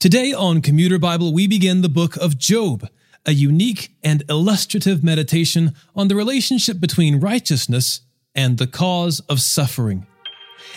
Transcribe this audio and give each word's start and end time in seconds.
Today 0.00 0.32
on 0.32 0.62
Commuter 0.62 0.96
Bible, 0.96 1.34
we 1.34 1.48
begin 1.48 1.82
the 1.82 1.88
book 1.88 2.14
of 2.18 2.38
Job, 2.38 2.88
a 3.26 3.32
unique 3.32 3.96
and 4.04 4.22
illustrative 4.28 5.02
meditation 5.02 5.74
on 5.96 6.06
the 6.06 6.14
relationship 6.14 6.78
between 6.78 7.18
righteousness 7.18 8.02
and 8.32 8.58
the 8.58 8.68
cause 8.68 9.18
of 9.28 9.40
suffering. 9.40 10.06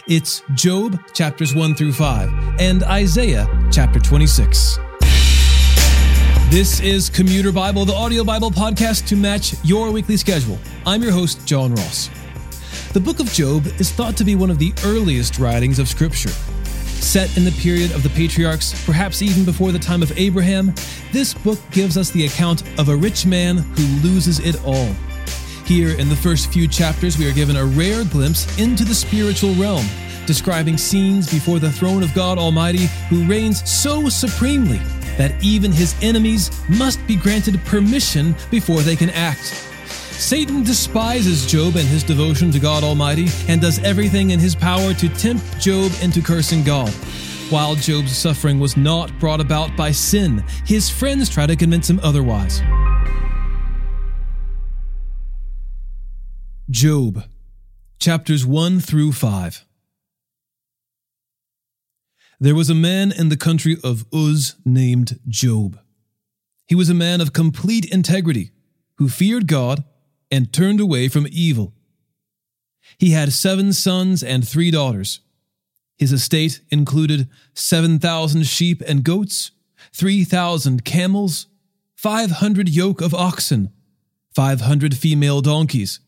It's 0.08 0.42
Job 0.56 0.98
chapters 1.14 1.54
1 1.54 1.76
through 1.76 1.94
5 1.94 2.60
and 2.60 2.82
Isaiah 2.82 3.48
chapter 3.72 4.00
26. 4.00 4.80
This 6.50 6.80
is 6.80 7.08
Commuter 7.08 7.52
Bible, 7.52 7.86
the 7.86 7.94
audio 7.94 8.24
Bible 8.24 8.50
podcast 8.50 9.06
to 9.10 9.16
match 9.16 9.54
your 9.64 9.92
weekly 9.92 10.18
schedule. 10.18 10.58
I'm 10.84 11.04
your 11.04 11.12
host, 11.12 11.46
John 11.46 11.76
Ross. 11.76 12.10
The 12.94 13.00
book 13.00 13.20
of 13.20 13.32
Job 13.32 13.68
is 13.80 13.92
thought 13.92 14.18
to 14.18 14.24
be 14.24 14.36
one 14.36 14.50
of 14.50 14.58
the 14.58 14.74
earliest 14.84 15.38
writings 15.38 15.78
of 15.78 15.88
Scripture. 15.88 16.32
Set 17.02 17.36
in 17.36 17.44
the 17.44 17.52
period 17.54 17.92
of 17.92 18.04
the 18.04 18.10
patriarchs, 18.10 18.86
perhaps 18.86 19.22
even 19.22 19.44
before 19.44 19.72
the 19.72 19.80
time 19.80 20.02
of 20.02 20.18
Abraham, 20.18 20.74
this 21.12 21.34
book 21.34 21.60
gives 21.72 21.98
us 21.98 22.12
the 22.12 22.26
account 22.26 22.62
of 22.80 22.88
a 22.88 22.96
rich 22.96 23.26
man 23.26 23.58
who 23.58 24.08
loses 24.08 24.40
it 24.40 24.64
all. 24.64 24.94
Here 25.66 25.98
in 26.00 26.10
the 26.10 26.16
first 26.16 26.54
few 26.54 26.68
chapters, 26.68 27.18
we 27.18 27.28
are 27.28 27.34
given 27.34 27.58
a 27.58 27.66
rare 27.66 28.06
glimpse 28.06 28.46
into 28.58 28.86
the 28.86 28.96
spiritual 28.96 29.54
realm, 29.56 29.86
describing 30.26 30.78
scenes 30.78 31.30
before 31.30 31.60
the 31.60 31.72
throne 31.72 32.04
of 32.04 32.14
God 32.14 32.38
Almighty, 32.38 32.86
who 33.10 33.26
reigns 33.26 33.70
so 33.70 34.08
supremely 34.08 34.80
that 35.18 35.36
even 35.44 35.72
his 35.72 35.96
enemies 36.02 36.52
must 36.70 37.06
be 37.08 37.16
granted 37.16 37.60
permission 37.66 38.36
before 38.50 38.82
they 38.82 38.96
can 38.96 39.10
act. 39.10 39.71
Satan 40.22 40.62
despises 40.62 41.48
Job 41.48 41.76
and 41.76 41.88
his 41.88 42.04
devotion 42.04 42.52
to 42.52 42.60
God 42.60 42.84
Almighty 42.84 43.26
and 43.48 43.60
does 43.60 43.80
everything 43.80 44.30
in 44.30 44.40
his 44.40 44.56
power 44.56 44.94
to 44.94 45.10
tempt 45.10 45.60
Job 45.60 45.92
into 46.00 46.22
cursing 46.22 46.64
God. 46.64 46.92
While 47.50 47.74
Job's 47.74 48.16
suffering 48.16 48.60
was 48.60 48.78
not 48.78 49.12
brought 49.20 49.42
about 49.42 49.76
by 49.76 49.92
sin, 49.92 50.46
his 50.64 50.92
friends 50.92 51.28
try 51.28 51.48
to 51.48 51.56
convince 51.56 51.90
him 51.90 52.00
otherwise. 52.04 52.62
Job, 56.70 57.24
chapters 58.00 58.46
1 58.46 58.80
through 58.80 59.14
5. 59.14 59.66
There 62.40 62.56
was 62.56 62.70
a 62.70 62.76
man 62.76 63.12
in 63.12 63.30
the 63.30 63.38
country 63.38 63.76
of 63.84 64.06
Uz 64.14 64.56
named 64.64 65.20
Job. 65.28 65.80
He 66.68 66.76
was 66.76 66.92
a 66.92 66.94
man 66.94 67.22
of 67.22 67.34
complete 67.34 67.86
integrity 67.92 68.52
who 68.98 69.10
feared 69.10 69.48
God 69.48 69.84
and 70.32 70.54
turned 70.54 70.80
away 70.80 71.08
from 71.08 71.28
evil. 71.30 71.74
He 72.98 73.12
had 73.12 73.34
seven 73.34 73.74
sons 73.74 74.24
and 74.24 74.48
three 74.48 74.72
daughters. 74.72 75.20
His 75.98 76.12
estate 76.12 76.62
included 76.70 77.30
7,000 77.54 78.46
sheep 78.46 78.82
and 78.88 79.04
goats, 79.04 79.52
3,000 79.94 80.84
camels, 80.86 81.48
500 81.96 82.70
yoke 82.70 83.02
of 83.02 83.14
oxen, 83.14 83.72
500 84.34 84.98
female 84.98 85.42
donkeys, 85.42 86.00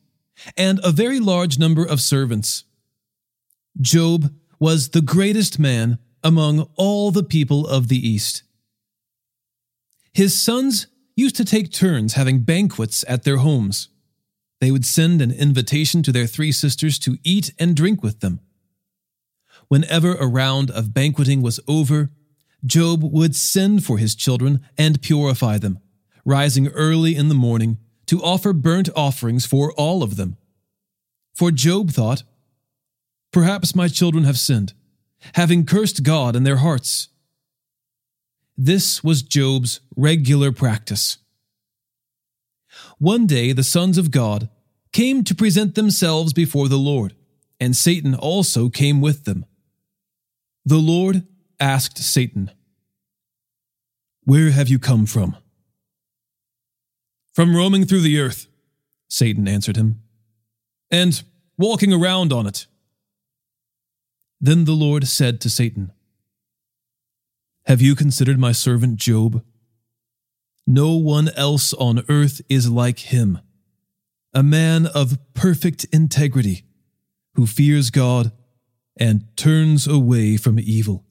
and 0.57 0.79
a 0.83 0.91
very 0.91 1.19
large 1.19 1.59
number 1.59 1.85
of 1.85 2.01
servants. 2.01 2.63
Job 3.79 4.33
was 4.59 4.89
the 4.89 5.01
greatest 5.01 5.59
man 5.59 5.99
among 6.23 6.69
all 6.75 7.11
the 7.11 7.23
people 7.23 7.67
of 7.67 7.87
the 7.87 8.07
East. 8.07 8.43
His 10.13 10.41
sons 10.41 10.87
used 11.15 11.35
to 11.35 11.45
take 11.45 11.71
turns 11.71 12.13
having 12.13 12.39
banquets 12.39 13.03
at 13.07 13.23
their 13.23 13.37
homes 13.37 13.89
they 14.63 14.71
would 14.71 14.85
send 14.85 15.21
an 15.21 15.31
invitation 15.31 16.01
to 16.03 16.11
their 16.11 16.25
three 16.25 16.51
sisters 16.51 16.97
to 16.99 17.17
eat 17.23 17.53
and 17.59 17.75
drink 17.75 18.01
with 18.01 18.21
them. 18.21 18.39
Whenever 19.67 20.15
a 20.15 20.25
round 20.25 20.71
of 20.71 20.93
banqueting 20.93 21.41
was 21.41 21.59
over, 21.67 22.11
Job 22.65 23.03
would 23.03 23.35
send 23.35 23.83
for 23.83 23.97
his 23.97 24.15
children 24.15 24.61
and 24.77 25.01
purify 25.01 25.57
them, 25.57 25.79
rising 26.23 26.69
early 26.69 27.15
in 27.15 27.27
the 27.27 27.35
morning 27.35 27.77
to 28.05 28.23
offer 28.23 28.53
burnt 28.53 28.89
offerings 28.95 29.45
for 29.45 29.73
all 29.73 30.01
of 30.01 30.15
them. 30.15 30.37
For 31.33 31.51
Job 31.51 31.91
thought, 31.91 32.23
Perhaps 33.33 33.75
my 33.75 33.87
children 33.87 34.25
have 34.25 34.37
sinned, 34.37 34.73
having 35.33 35.65
cursed 35.65 36.03
God 36.03 36.35
in 36.35 36.43
their 36.43 36.57
hearts. 36.57 37.09
This 38.55 39.03
was 39.03 39.23
Job's 39.23 39.81
regular 39.97 40.51
practice. 40.51 41.17
One 42.99 43.25
day 43.25 43.51
the 43.51 43.63
sons 43.63 43.97
of 43.97 44.11
God 44.11 44.49
came 44.93 45.23
to 45.23 45.35
present 45.35 45.75
themselves 45.75 46.31
before 46.31 46.69
the 46.69 46.77
Lord, 46.77 47.15
and 47.59 47.75
Satan 47.75 48.15
also 48.15 48.69
came 48.69 49.01
with 49.01 49.25
them. 49.25 49.45
The 50.63 50.77
Lord 50.77 51.27
asked 51.59 51.97
Satan, 51.97 52.51
Where 54.23 54.51
have 54.51 54.69
you 54.69 54.79
come 54.79 55.05
from? 55.05 55.35
From 57.33 57.55
roaming 57.55 57.85
through 57.85 58.01
the 58.01 58.19
earth, 58.19 58.47
Satan 59.09 59.47
answered 59.47 59.75
him, 59.75 60.01
and 60.91 61.23
walking 61.57 61.91
around 61.91 62.31
on 62.31 62.45
it. 62.45 62.67
Then 64.39 64.65
the 64.65 64.73
Lord 64.73 65.07
said 65.07 65.41
to 65.41 65.49
Satan, 65.49 65.91
Have 67.65 67.81
you 67.81 67.95
considered 67.95 68.37
my 68.37 68.51
servant 68.51 68.97
Job? 68.97 69.43
No 70.67 70.93
one 70.93 71.29
else 71.29 71.73
on 71.73 72.03
earth 72.07 72.41
is 72.47 72.69
like 72.69 72.99
him 72.99 73.39
a 74.33 74.43
man 74.43 74.87
of 74.87 75.17
perfect 75.33 75.85
integrity, 75.91 76.65
who 77.35 77.45
fears 77.45 77.89
God 77.89 78.31
and 78.97 79.25
turns 79.35 79.87
away 79.87 80.37
from 80.37 80.59
evil. 80.59 81.05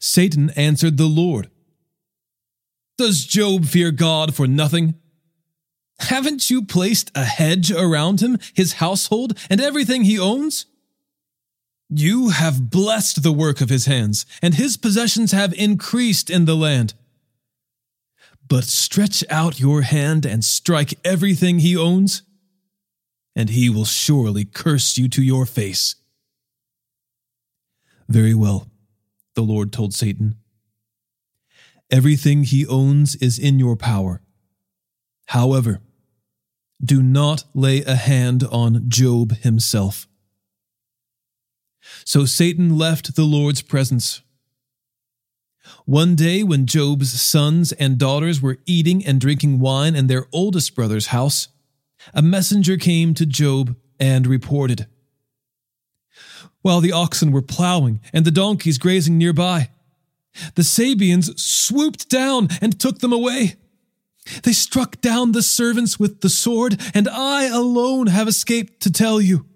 Satan 0.00 0.50
answered 0.50 0.96
the 0.96 1.06
Lord, 1.06 1.50
Does 2.96 3.24
Job 3.24 3.66
fear 3.66 3.90
God 3.90 4.34
for 4.34 4.46
nothing? 4.46 4.94
Haven't 6.00 6.48
you 6.48 6.64
placed 6.64 7.10
a 7.14 7.24
hedge 7.24 7.72
around 7.72 8.20
him, 8.20 8.38
his 8.54 8.74
household, 8.74 9.38
and 9.50 9.60
everything 9.60 10.04
he 10.04 10.18
owns? 10.18 10.66
You 11.90 12.30
have 12.30 12.70
blessed 12.70 13.22
the 13.22 13.32
work 13.32 13.60
of 13.60 13.70
his 13.70 13.86
hands, 13.86 14.26
and 14.42 14.54
his 14.54 14.76
possessions 14.76 15.32
have 15.32 15.54
increased 15.54 16.28
in 16.28 16.44
the 16.44 16.54
land. 16.56 16.94
But 18.48 18.64
stretch 18.64 19.22
out 19.28 19.60
your 19.60 19.82
hand 19.82 20.24
and 20.24 20.44
strike 20.44 20.98
everything 21.04 21.58
he 21.58 21.76
owns, 21.76 22.22
and 23.36 23.50
he 23.50 23.68
will 23.68 23.84
surely 23.84 24.44
curse 24.44 24.96
you 24.96 25.08
to 25.10 25.22
your 25.22 25.44
face. 25.44 25.96
Very 28.08 28.34
well, 28.34 28.68
the 29.34 29.42
Lord 29.42 29.72
told 29.72 29.92
Satan. 29.92 30.36
Everything 31.90 32.44
he 32.44 32.66
owns 32.66 33.16
is 33.16 33.38
in 33.38 33.58
your 33.58 33.76
power. 33.76 34.22
However, 35.26 35.80
do 36.82 37.02
not 37.02 37.44
lay 37.54 37.82
a 37.82 37.96
hand 37.96 38.44
on 38.44 38.88
Job 38.88 39.36
himself. 39.38 40.06
So 42.04 42.24
Satan 42.24 42.78
left 42.78 43.14
the 43.14 43.24
Lord's 43.24 43.62
presence 43.62 44.22
one 45.84 46.14
day, 46.14 46.42
when 46.42 46.66
Job's 46.66 47.20
sons 47.20 47.72
and 47.72 47.98
daughters 47.98 48.40
were 48.40 48.58
eating 48.66 49.04
and 49.04 49.20
drinking 49.20 49.58
wine 49.58 49.94
in 49.94 50.06
their 50.06 50.26
oldest 50.32 50.74
brother's 50.74 51.08
house, 51.08 51.48
a 52.14 52.22
messenger 52.22 52.76
came 52.76 53.14
to 53.14 53.26
Job 53.26 53.76
and 53.98 54.26
reported. 54.26 54.86
While 56.62 56.80
the 56.80 56.92
oxen 56.92 57.32
were 57.32 57.42
plowing 57.42 58.00
and 58.12 58.24
the 58.24 58.30
donkeys 58.30 58.78
grazing 58.78 59.16
nearby, 59.18 59.70
the 60.54 60.62
Sabeans 60.62 61.38
swooped 61.40 62.08
down 62.08 62.48
and 62.60 62.78
took 62.78 62.98
them 62.98 63.12
away. 63.12 63.56
They 64.42 64.52
struck 64.52 65.00
down 65.00 65.32
the 65.32 65.42
servants 65.42 65.98
with 65.98 66.20
the 66.20 66.28
sword, 66.28 66.80
and 66.94 67.08
I 67.08 67.44
alone 67.44 68.08
have 68.08 68.28
escaped 68.28 68.80
to 68.82 68.92
tell 68.92 69.20
you. 69.20 69.46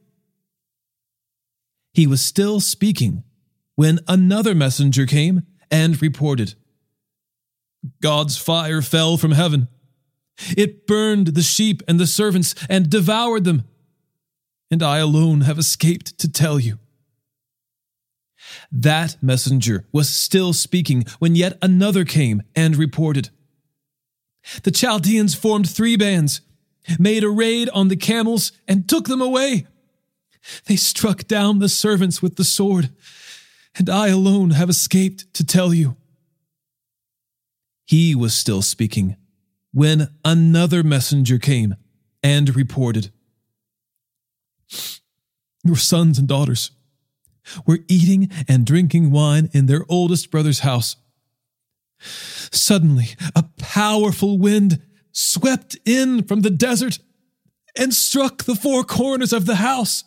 He 1.92 2.06
was 2.06 2.24
still 2.24 2.58
speaking 2.60 3.22
when 3.74 4.00
another 4.08 4.54
messenger 4.54 5.04
came 5.06 5.42
and 5.72 6.00
reported 6.00 6.54
God's 8.00 8.36
fire 8.36 8.82
fell 8.82 9.16
from 9.16 9.32
heaven. 9.32 9.68
It 10.56 10.86
burned 10.86 11.28
the 11.28 11.42
sheep 11.42 11.82
and 11.88 11.98
the 11.98 12.06
servants 12.06 12.54
and 12.68 12.88
devoured 12.88 13.44
them. 13.44 13.64
And 14.70 14.82
I 14.82 14.98
alone 14.98 15.42
have 15.42 15.58
escaped 15.58 16.18
to 16.18 16.30
tell 16.30 16.60
you. 16.60 16.78
That 18.70 19.16
messenger 19.22 19.86
was 19.92 20.08
still 20.08 20.52
speaking 20.52 21.04
when 21.18 21.34
yet 21.34 21.58
another 21.60 22.04
came 22.04 22.42
and 22.54 22.76
reported. 22.76 23.30
The 24.62 24.70
Chaldeans 24.70 25.34
formed 25.34 25.68
three 25.68 25.96
bands, 25.96 26.40
made 26.98 27.24
a 27.24 27.28
raid 27.28 27.68
on 27.70 27.88
the 27.88 27.96
camels, 27.96 28.52
and 28.66 28.88
took 28.88 29.06
them 29.06 29.20
away. 29.20 29.66
They 30.66 30.76
struck 30.76 31.28
down 31.28 31.58
the 31.58 31.68
servants 31.68 32.20
with 32.20 32.36
the 32.36 32.44
sword 32.44 32.90
and 33.76 33.88
I 33.88 34.08
alone 34.08 34.50
have 34.50 34.68
escaped 34.68 35.32
to 35.34 35.44
tell 35.44 35.72
you. 35.72 35.96
He 37.84 38.14
was 38.14 38.34
still 38.34 38.62
speaking 38.62 39.16
when 39.72 40.08
another 40.24 40.82
messenger 40.82 41.38
came 41.38 41.76
and 42.22 42.54
reported 42.54 43.10
Your 45.64 45.76
sons 45.76 46.18
and 46.18 46.28
daughters 46.28 46.70
were 47.66 47.80
eating 47.88 48.30
and 48.48 48.66
drinking 48.66 49.10
wine 49.10 49.48
in 49.52 49.66
their 49.66 49.84
oldest 49.88 50.30
brother's 50.30 50.60
house. 50.60 50.96
Suddenly, 51.98 53.10
a 53.34 53.44
powerful 53.58 54.38
wind 54.38 54.80
swept 55.12 55.76
in 55.84 56.24
from 56.24 56.40
the 56.40 56.50
desert 56.50 56.98
and 57.76 57.94
struck 57.94 58.44
the 58.44 58.54
four 58.54 58.84
corners 58.84 59.32
of 59.32 59.46
the 59.46 59.56
house. 59.56 60.04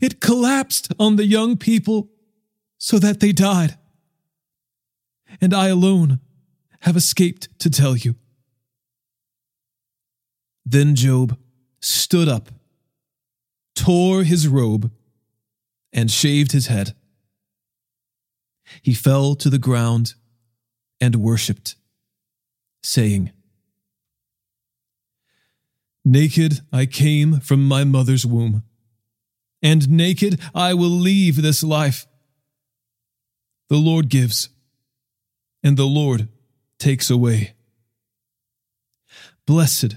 It 0.00 0.20
collapsed 0.20 0.92
on 0.98 1.16
the 1.16 1.26
young 1.26 1.56
people 1.56 2.09
so 2.80 2.98
that 2.98 3.20
they 3.20 3.30
died. 3.30 3.76
And 5.40 5.54
I 5.54 5.68
alone 5.68 6.18
have 6.80 6.96
escaped 6.96 7.48
to 7.60 7.70
tell 7.70 7.94
you. 7.94 8.16
Then 10.64 10.94
Job 10.96 11.38
stood 11.80 12.26
up, 12.26 12.48
tore 13.76 14.24
his 14.24 14.48
robe, 14.48 14.90
and 15.92 16.10
shaved 16.10 16.52
his 16.52 16.68
head. 16.68 16.94
He 18.82 18.94
fell 18.94 19.34
to 19.36 19.50
the 19.50 19.58
ground 19.58 20.14
and 21.00 21.16
worshipped, 21.16 21.76
saying, 22.82 23.30
Naked 26.02 26.60
I 26.72 26.86
came 26.86 27.40
from 27.40 27.68
my 27.68 27.84
mother's 27.84 28.24
womb, 28.24 28.62
and 29.62 29.90
naked 29.90 30.40
I 30.54 30.72
will 30.72 30.88
leave 30.88 31.42
this 31.42 31.62
life. 31.62 32.06
The 33.70 33.76
Lord 33.76 34.08
gives, 34.08 34.48
and 35.62 35.76
the 35.76 35.86
Lord 35.86 36.28
takes 36.80 37.08
away. 37.08 37.54
Blessed 39.46 39.96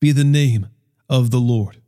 be 0.00 0.12
the 0.12 0.24
name 0.24 0.68
of 1.08 1.32
the 1.32 1.40
Lord. 1.40 1.82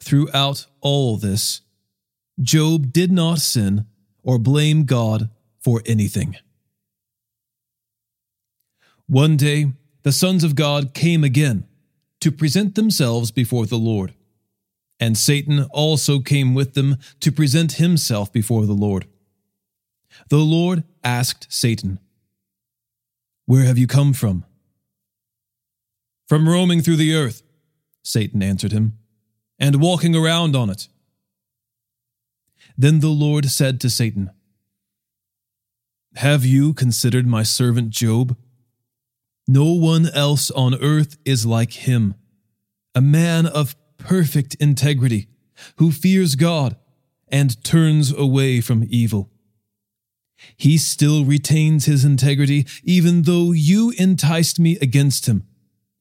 Throughout 0.00 0.66
all 0.80 1.16
this, 1.16 1.60
Job 2.40 2.92
did 2.92 3.10
not 3.10 3.40
sin 3.40 3.86
or 4.22 4.38
blame 4.38 4.84
God 4.84 5.28
for 5.58 5.82
anything. 5.86 6.36
One 9.08 9.36
day, 9.36 9.72
the 10.04 10.12
sons 10.12 10.44
of 10.44 10.54
God 10.54 10.94
came 10.94 11.24
again 11.24 11.66
to 12.20 12.30
present 12.30 12.76
themselves 12.76 13.32
before 13.32 13.66
the 13.66 13.76
Lord. 13.76 14.14
And 15.00 15.16
Satan 15.16 15.64
also 15.70 16.20
came 16.20 16.54
with 16.54 16.74
them 16.74 16.98
to 17.20 17.32
present 17.32 17.72
himself 17.72 18.30
before 18.30 18.66
the 18.66 18.74
Lord. 18.74 19.06
The 20.28 20.36
Lord 20.36 20.84
asked 21.02 21.46
Satan, 21.50 21.98
Where 23.46 23.64
have 23.64 23.78
you 23.78 23.86
come 23.86 24.12
from? 24.12 24.44
From 26.28 26.48
roaming 26.48 26.82
through 26.82 26.96
the 26.96 27.14
earth, 27.14 27.42
Satan 28.02 28.42
answered 28.42 28.72
him, 28.72 28.98
and 29.58 29.80
walking 29.80 30.14
around 30.14 30.54
on 30.54 30.68
it. 30.68 30.88
Then 32.76 33.00
the 33.00 33.08
Lord 33.08 33.46
said 33.46 33.80
to 33.80 33.90
Satan, 33.90 34.30
Have 36.16 36.44
you 36.44 36.74
considered 36.74 37.26
my 37.26 37.42
servant 37.42 37.90
Job? 37.90 38.36
No 39.48 39.72
one 39.72 40.08
else 40.08 40.50
on 40.50 40.74
earth 40.80 41.16
is 41.24 41.44
like 41.44 41.72
him, 41.72 42.14
a 42.94 43.00
man 43.00 43.46
of 43.46 43.74
perfect 44.00 44.56
integrity, 44.56 45.28
who 45.76 45.92
fears 45.92 46.34
God 46.34 46.76
and 47.28 47.62
turns 47.62 48.12
away 48.12 48.60
from 48.60 48.86
evil. 48.88 49.30
He 50.56 50.78
still 50.78 51.24
retains 51.24 51.84
his 51.84 52.04
integrity, 52.04 52.66
even 52.82 53.22
though 53.22 53.52
you 53.52 53.92
enticed 53.98 54.58
me 54.58 54.78
against 54.80 55.26
him 55.26 55.46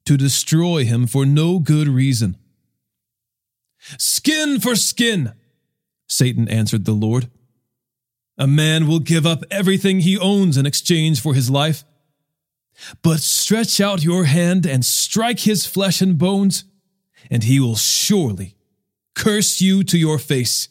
to 0.06 0.18
destroy 0.18 0.86
him 0.86 1.08
for 1.08 1.26
no 1.26 1.60
good 1.60 1.88
reason. 1.88 2.38
Skin 3.98 4.60
for 4.60 4.76
skin, 4.76 5.34
Satan 6.08 6.48
answered 6.48 6.86
the 6.86 6.94
Lord. 6.94 7.30
A 8.38 8.48
man 8.48 8.88
will 8.88 9.00
give 9.00 9.26
up 9.26 9.44
everything 9.52 10.00
he 10.00 10.18
owns 10.18 10.58
in 10.58 10.66
exchange 10.66 11.22
for 11.22 11.34
his 11.34 11.50
life. 11.50 11.84
But 13.02 13.20
stretch 13.20 13.82
out 13.82 14.04
your 14.04 14.24
hand 14.24 14.66
and 14.66 14.86
strike 14.86 15.42
his 15.42 15.66
flesh 15.66 16.02
and 16.02 16.18
bones, 16.18 16.64
and 17.30 17.44
he 17.44 17.60
will 17.60 17.76
surely 17.76 18.56
curse 19.16 19.62
you 19.62 19.84
to 19.84 19.98
your 19.98 20.18
face. 20.18 20.70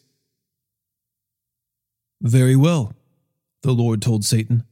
Very 2.21 2.57
well, 2.57 2.95
the 3.63 3.73
Lord 3.73 4.03
told 4.03 4.25
Satan. 4.25 4.65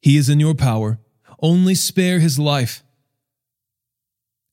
He 0.00 0.16
is 0.16 0.28
in 0.28 0.40
your 0.40 0.54
power. 0.54 0.98
Only 1.40 1.74
spare 1.74 2.18
his 2.18 2.38
life. 2.38 2.82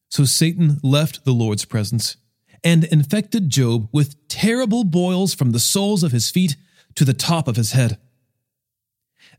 So 0.09 0.25
Satan 0.25 0.79
left 0.81 1.25
the 1.25 1.33
Lord's 1.33 1.65
presence 1.65 2.17
and 2.63 2.83
infected 2.85 3.49
Job 3.49 3.87
with 3.91 4.27
terrible 4.27 4.83
boils 4.83 5.33
from 5.33 5.51
the 5.51 5.59
soles 5.59 6.03
of 6.03 6.11
his 6.11 6.31
feet 6.31 6.55
to 6.95 7.05
the 7.05 7.13
top 7.13 7.47
of 7.47 7.55
his 7.55 7.73
head. 7.73 7.99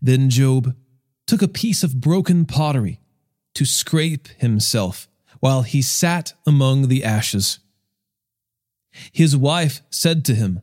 Then 0.00 0.30
Job 0.30 0.74
took 1.26 1.42
a 1.42 1.48
piece 1.48 1.82
of 1.82 2.00
broken 2.00 2.44
pottery 2.44 3.00
to 3.54 3.64
scrape 3.64 4.28
himself 4.38 5.08
while 5.40 5.62
he 5.62 5.82
sat 5.82 6.34
among 6.46 6.88
the 6.88 7.02
ashes. 7.02 7.58
His 9.12 9.36
wife 9.36 9.82
said 9.90 10.24
to 10.26 10.34
him, 10.34 10.60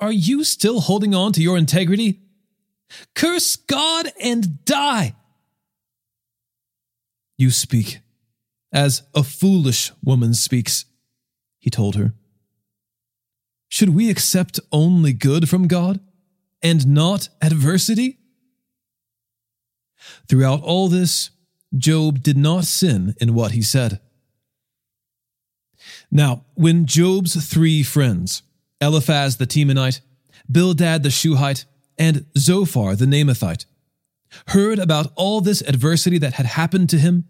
Are 0.00 0.12
you 0.12 0.44
still 0.44 0.80
holding 0.80 1.14
on 1.14 1.32
to 1.32 1.42
your 1.42 1.58
integrity? 1.58 2.20
Curse 3.14 3.56
God 3.56 4.10
and 4.22 4.64
die. 4.64 5.16
You 7.36 7.50
speak 7.50 8.00
as 8.72 9.02
a 9.14 9.22
foolish 9.22 9.92
woman 10.02 10.34
speaks, 10.34 10.84
he 11.58 11.70
told 11.70 11.96
her. 11.96 12.14
Should 13.68 13.90
we 13.90 14.10
accept 14.10 14.60
only 14.70 15.12
good 15.12 15.48
from 15.48 15.66
God 15.66 16.00
and 16.62 16.86
not 16.86 17.28
adversity? 17.42 18.18
Throughout 20.28 20.62
all 20.62 20.88
this, 20.88 21.30
Job 21.78 22.22
did 22.22 22.36
not 22.36 22.64
sin 22.64 23.14
in 23.20 23.34
what 23.34 23.52
he 23.52 23.62
said. 23.62 24.00
Now, 26.10 26.44
when 26.54 26.86
Job's 26.86 27.46
three 27.46 27.82
friends, 27.82 28.42
Eliphaz 28.80 29.36
the 29.36 29.46
Temanite, 29.46 30.00
Bildad 30.50 31.02
the 31.02 31.10
Shuhite, 31.10 31.64
and 31.98 32.26
Zophar 32.36 32.94
the 32.94 33.06
Naamathite, 33.06 33.66
heard 34.48 34.78
about 34.78 35.12
all 35.16 35.40
this 35.40 35.62
adversity 35.62 36.18
that 36.18 36.34
had 36.34 36.46
happened 36.46 36.90
to 36.90 36.98
him, 36.98 37.24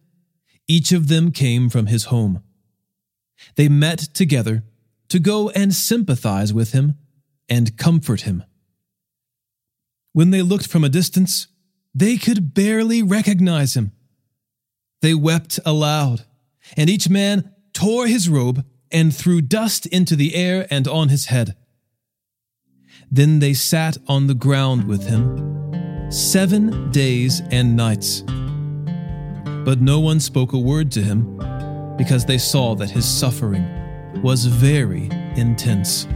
each 0.68 0.92
of 0.92 1.08
them 1.08 1.30
came 1.30 1.68
from 1.68 1.86
his 1.86 2.06
home. 2.06 2.42
They 3.54 3.68
met 3.68 3.98
together 3.98 4.64
to 5.08 5.18
go 5.18 5.50
and 5.50 5.74
sympathize 5.74 6.52
with 6.52 6.72
him 6.72 6.94
and 7.48 7.76
comfort 7.76 8.22
him. 8.22 8.42
When 10.12 10.30
they 10.30 10.42
looked 10.42 10.66
from 10.66 10.82
a 10.82 10.88
distance, 10.88 11.46
they 11.94 12.16
could 12.16 12.54
barely 12.54 13.02
recognize 13.02 13.76
him. 13.76 13.92
They 15.02 15.14
wept 15.14 15.60
aloud, 15.64 16.24
and 16.76 16.88
each 16.88 17.08
man 17.08 17.52
tore 17.72 18.06
his 18.06 18.28
robe 18.28 18.64
and 18.90 19.14
threw 19.14 19.40
dust 19.40 19.86
into 19.86 20.16
the 20.16 20.34
air 20.34 20.66
and 20.70 20.88
on 20.88 21.08
his 21.08 21.26
head. 21.26 21.56
Then 23.10 23.38
they 23.38 23.54
sat 23.54 23.98
on 24.08 24.26
the 24.26 24.34
ground 24.34 24.84
with 24.84 25.06
him 25.06 26.10
seven 26.10 26.90
days 26.90 27.42
and 27.50 27.76
nights. 27.76 28.22
But 29.64 29.80
no 29.80 30.00
one 30.00 30.20
spoke 30.20 30.52
a 30.52 30.58
word 30.58 30.90
to 30.92 31.02
him 31.02 31.36
because 31.96 32.24
they 32.24 32.38
saw 32.38 32.74
that 32.76 32.90
his 32.90 33.04
suffering 33.04 33.64
was 34.22 34.46
very 34.46 35.08
intense. 35.36 36.06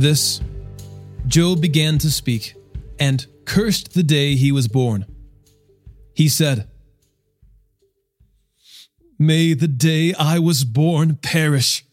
This, 0.00 0.40
Job 1.26 1.60
began 1.60 1.98
to 1.98 2.10
speak 2.10 2.54
and 2.98 3.26
cursed 3.44 3.94
the 3.94 4.02
day 4.02 4.34
he 4.34 4.52
was 4.52 4.68
born. 4.68 5.06
he 6.14 6.28
said, 6.28 6.68
May 9.18 9.54
the 9.54 9.68
day 9.68 10.14
I 10.14 10.38
was 10.38 10.64
born 10.64 11.16
perish, 11.16 11.84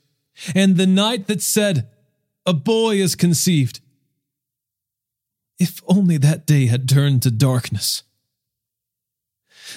and 0.54 0.78
the 0.78 0.88
night 0.88 1.28
that 1.28 1.42
said, 1.42 1.90
A 2.46 2.54
boy 2.54 2.96
is 2.96 3.16
conceived. 3.16 3.82
If 5.58 5.82
only 5.88 6.18
that 6.18 6.46
day 6.46 6.68
had 6.68 6.88
turned 6.88 7.24
to 7.24 7.32
darkness. 7.32 8.04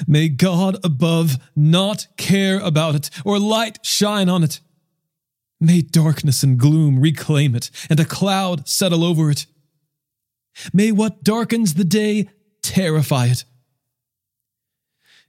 May 0.06 0.28
God 0.28 0.76
above 0.84 1.36
not 1.56 2.06
care 2.16 2.58
about 2.58 2.94
it, 2.94 3.10
or 3.24 3.38
light 3.38 3.78
shine 3.82 4.28
on 4.28 4.42
it. 4.42 4.60
May 5.60 5.82
darkness 5.82 6.42
and 6.42 6.58
gloom 6.58 7.00
reclaim 7.00 7.54
it, 7.54 7.70
and 7.90 7.98
a 7.98 8.04
cloud 8.04 8.68
settle 8.68 9.04
over 9.04 9.30
it. 9.30 9.46
May 10.72 10.92
what 10.92 11.24
darkens 11.24 11.74
the 11.74 11.84
day 11.84 12.28
terrify 12.62 13.26
it. 13.26 13.44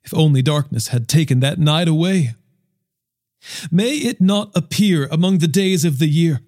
If 0.03 0.13
only 0.13 0.41
darkness 0.41 0.89
had 0.89 1.07
taken 1.07 1.39
that 1.39 1.59
night 1.59 1.87
away. 1.87 2.35
May 3.71 3.95
it 3.95 4.21
not 4.21 4.51
appear 4.55 5.07
among 5.11 5.37
the 5.37 5.47
days 5.47 5.85
of 5.85 5.99
the 5.99 6.07
year, 6.07 6.41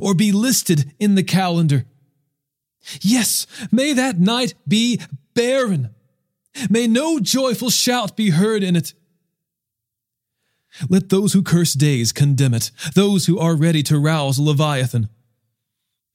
or 0.00 0.14
be 0.14 0.32
listed 0.32 0.92
in 0.98 1.14
the 1.14 1.22
calendar. 1.22 1.84
Yes, 3.00 3.46
may 3.72 3.92
that 3.92 4.18
night 4.18 4.54
be 4.66 5.00
barren. 5.34 5.94
May 6.70 6.86
no 6.86 7.20
joyful 7.20 7.70
shout 7.70 8.16
be 8.16 8.30
heard 8.30 8.62
in 8.62 8.76
it. 8.76 8.94
Let 10.88 11.08
those 11.08 11.32
who 11.32 11.42
curse 11.42 11.74
days 11.74 12.12
condemn 12.12 12.54
it, 12.54 12.70
those 12.94 13.26
who 13.26 13.38
are 13.38 13.56
ready 13.56 13.82
to 13.84 13.98
rouse 13.98 14.38
Leviathan. 14.38 15.08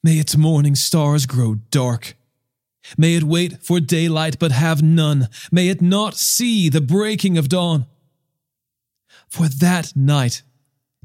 May 0.04 0.16
its 0.16 0.36
morning 0.36 0.76
stars 0.76 1.26
grow 1.26 1.56
dark. 1.70 2.16
May 2.98 3.16
it 3.16 3.24
wait 3.24 3.64
for 3.64 3.80
daylight 3.80 4.40
but 4.40 4.52
have 4.52 4.82
none. 4.82 5.30
May 5.52 5.68
it 5.68 5.82
not 5.82 6.16
see 6.16 6.70
the 6.70 6.82
breaking 6.82 7.38
of 7.38 7.50
dawn. 7.50 7.86
For 9.30 9.48
that 9.48 9.96
night 9.96 10.42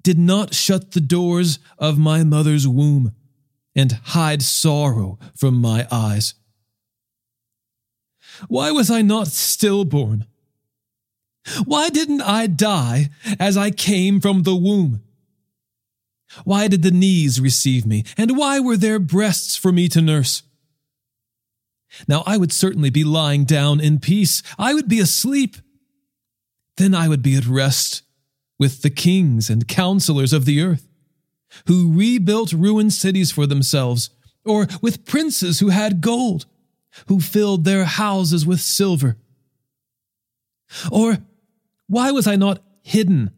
did 0.02 0.18
not 0.18 0.54
shut 0.54 0.92
the 0.92 1.00
doors 1.00 1.58
of 1.78 1.98
my 1.98 2.24
mother's 2.24 2.66
womb 2.66 3.12
and 3.74 3.92
hide 3.92 4.42
sorrow 4.42 5.18
from 5.34 5.54
my 5.56 5.86
eyes. 5.90 6.34
Why 8.48 8.70
was 8.70 8.90
I 8.90 9.02
not 9.02 9.28
stillborn? 9.28 10.26
Why 11.64 11.88
didn't 11.88 12.22
I 12.22 12.46
die 12.46 13.10
as 13.38 13.56
I 13.56 13.70
came 13.70 14.20
from 14.20 14.42
the 14.42 14.56
womb? 14.56 15.02
Why 16.44 16.68
did 16.68 16.82
the 16.82 16.90
knees 16.90 17.40
receive 17.40 17.86
me, 17.86 18.04
and 18.16 18.36
why 18.36 18.58
were 18.60 18.76
there 18.76 18.98
breasts 18.98 19.56
for 19.56 19.72
me 19.72 19.88
to 19.88 20.02
nurse? 20.02 20.42
Now 22.08 22.22
I 22.26 22.36
would 22.36 22.52
certainly 22.52 22.90
be 22.90 23.04
lying 23.04 23.44
down 23.44 23.80
in 23.80 24.00
peace. 24.00 24.42
I 24.58 24.74
would 24.74 24.88
be 24.88 25.00
asleep. 25.00 25.56
Then 26.76 26.94
I 26.94 27.08
would 27.08 27.22
be 27.22 27.36
at 27.36 27.46
rest 27.46 28.02
with 28.58 28.82
the 28.82 28.90
kings 28.90 29.48
and 29.48 29.68
counselors 29.68 30.32
of 30.32 30.44
the 30.44 30.60
earth, 30.60 30.88
who 31.66 31.92
rebuilt 31.92 32.52
ruined 32.52 32.92
cities 32.92 33.30
for 33.30 33.46
themselves, 33.46 34.10
or 34.44 34.66
with 34.82 35.06
princes 35.06 35.60
who 35.60 35.68
had 35.68 36.00
gold, 36.00 36.46
who 37.08 37.20
filled 37.20 37.64
their 37.64 37.84
houses 37.84 38.44
with 38.44 38.60
silver. 38.60 39.16
Or 40.90 41.18
why 41.88 42.10
was 42.10 42.26
I 42.26 42.36
not 42.36 42.62
hidden 42.82 43.30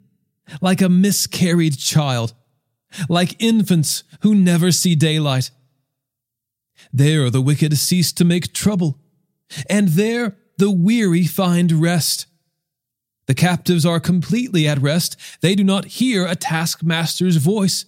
like 0.61 0.81
a 0.81 0.89
miscarried 0.89 1.79
child, 1.79 2.35
like 3.09 3.43
infants 3.43 4.05
who 4.21 4.35
never 4.35 4.73
see 4.73 4.95
daylight? 4.95 5.51
There 6.93 7.29
the 7.31 7.43
wicked 7.43 7.77
cease 7.77 8.13
to 8.15 8.25
make 8.25 8.53
trouble, 8.53 8.99
and 9.69 9.89
there 9.89 10.37
the 10.57 10.71
weary 10.71 11.25
find 11.25 11.73
rest. 11.73 12.27
The 13.27 13.35
captives 13.35 13.85
are 13.85 14.01
completely 14.01 14.67
at 14.67 14.81
rest. 14.81 15.17
They 15.43 15.55
do 15.55 15.63
not 15.63 15.85
hear 15.85 16.27
a 16.27 16.35
taskmaster's 16.35 17.37
voice. 17.37 17.85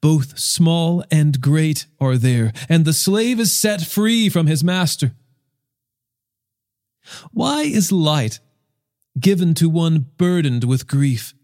Both 0.00 0.38
small 0.38 1.04
and 1.10 1.40
great 1.40 1.86
are 2.00 2.16
there, 2.16 2.52
and 2.68 2.84
the 2.84 2.92
slave 2.92 3.38
is 3.38 3.52
set 3.52 3.82
free 3.82 4.28
from 4.28 4.46
his 4.46 4.64
master. 4.64 5.12
Why 7.32 7.62
is 7.62 7.92
light 7.92 8.40
given 9.18 9.54
to 9.54 9.68
one 9.68 10.06
burdened 10.16 10.64
with 10.64 10.86
grief, 10.86 11.34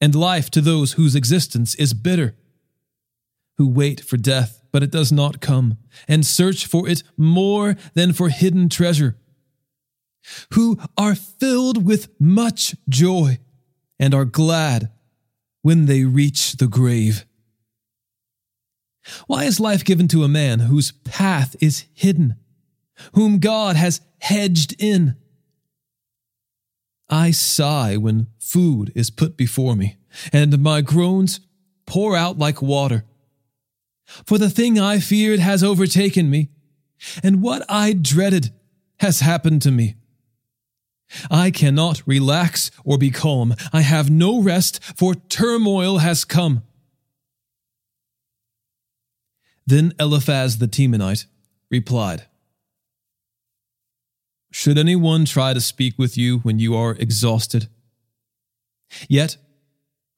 and 0.00 0.14
life 0.14 0.50
to 0.50 0.60
those 0.60 0.92
whose 0.92 1.14
existence 1.14 1.74
is 1.74 1.94
bitter, 1.94 2.36
who 3.58 3.68
wait 3.68 4.00
for 4.00 4.16
death 4.16 4.62
but 4.76 4.82
it 4.82 4.90
does 4.90 5.10
not 5.10 5.40
come, 5.40 5.78
and 6.06 6.26
search 6.26 6.66
for 6.66 6.86
it 6.86 7.02
more 7.16 7.76
than 7.94 8.12
for 8.12 8.28
hidden 8.28 8.68
treasure, 8.68 9.16
who 10.52 10.78
are 10.98 11.14
filled 11.14 11.86
with 11.86 12.08
much 12.20 12.74
joy 12.86 13.38
and 13.98 14.14
are 14.14 14.26
glad 14.26 14.90
when 15.62 15.86
they 15.86 16.04
reach 16.04 16.58
the 16.58 16.66
grave. 16.66 17.24
Why 19.26 19.44
is 19.44 19.58
life 19.58 19.82
given 19.82 20.08
to 20.08 20.24
a 20.24 20.28
man 20.28 20.58
whose 20.58 20.92
path 20.92 21.56
is 21.58 21.86
hidden, 21.94 22.36
whom 23.14 23.38
God 23.38 23.76
has 23.76 24.02
hedged 24.18 24.74
in? 24.78 25.16
I 27.08 27.30
sigh 27.30 27.96
when 27.96 28.28
food 28.38 28.92
is 28.94 29.10
put 29.10 29.36
before 29.36 29.76
me, 29.76 29.96
and 30.32 30.58
my 30.60 30.80
groans 30.80 31.40
pour 31.86 32.16
out 32.16 32.38
like 32.38 32.60
water. 32.60 33.04
For 34.24 34.38
the 34.38 34.50
thing 34.50 34.78
I 34.78 34.98
feared 34.98 35.40
has 35.40 35.62
overtaken 35.62 36.30
me, 36.30 36.50
and 37.22 37.42
what 37.42 37.64
I 37.68 37.92
dreaded 37.92 38.52
has 39.00 39.20
happened 39.20 39.62
to 39.62 39.70
me. 39.70 39.96
I 41.30 41.50
cannot 41.50 42.02
relax 42.06 42.70
or 42.84 42.98
be 42.98 43.10
calm. 43.10 43.54
I 43.72 43.82
have 43.82 44.10
no 44.10 44.42
rest, 44.42 44.82
for 44.82 45.14
turmoil 45.14 45.98
has 45.98 46.24
come. 46.24 46.62
Then 49.66 49.92
Eliphaz 49.98 50.58
the 50.58 50.68
Temanite 50.68 51.26
replied, 51.70 52.26
Should 54.58 54.78
anyone 54.78 55.26
try 55.26 55.52
to 55.52 55.60
speak 55.60 55.98
with 55.98 56.16
you 56.16 56.38
when 56.38 56.58
you 56.58 56.74
are 56.74 56.96
exhausted? 56.98 57.68
Yet, 59.06 59.36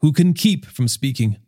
who 0.00 0.12
can 0.12 0.32
keep 0.32 0.64
from 0.64 0.86
speaking? 0.86 1.38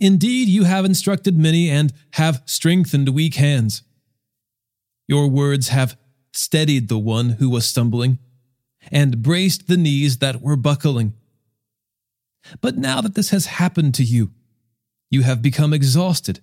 Indeed, 0.00 0.48
you 0.48 0.64
have 0.64 0.86
instructed 0.86 1.36
many 1.36 1.68
and 1.68 1.92
have 2.12 2.40
strengthened 2.46 3.10
weak 3.10 3.34
hands. 3.34 3.82
Your 5.06 5.28
words 5.28 5.68
have 5.68 5.98
steadied 6.32 6.88
the 6.88 6.98
one 6.98 7.32
who 7.38 7.50
was 7.50 7.66
stumbling 7.66 8.18
and 8.90 9.20
braced 9.22 9.68
the 9.68 9.76
knees 9.76 10.20
that 10.20 10.40
were 10.40 10.56
buckling. 10.56 11.12
But 12.62 12.78
now 12.78 13.02
that 13.02 13.16
this 13.16 13.28
has 13.28 13.44
happened 13.60 13.94
to 13.96 14.02
you, 14.02 14.30
you 15.10 15.24
have 15.24 15.42
become 15.42 15.74
exhausted. 15.74 16.40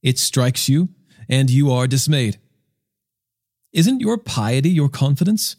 It 0.00 0.20
strikes 0.20 0.68
you, 0.68 0.90
and 1.28 1.50
you 1.50 1.72
are 1.72 1.88
dismayed. 1.88 2.38
Isn't 3.72 4.00
your 4.00 4.18
piety 4.18 4.70
your 4.70 4.88
confidence, 4.88 5.56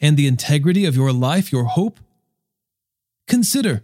and 0.00 0.16
the 0.16 0.26
integrity 0.26 0.84
of 0.84 0.96
your 0.96 1.12
life 1.12 1.52
your 1.52 1.64
hope? 1.64 2.00
Consider 3.26 3.82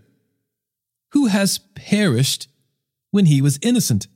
who 1.11 1.26
has 1.26 1.59
perished 1.75 2.49
when 3.11 3.26
he 3.26 3.40
was 3.40 3.59
innocent? 3.62 4.06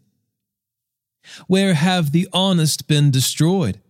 Where 1.46 1.74
have 1.74 2.12
the 2.12 2.28
honest 2.32 2.86
been 2.86 3.10
destroyed? 3.10 3.80